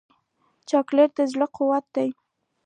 [0.69, 2.09] چاکلېټ د زړه قوت دی.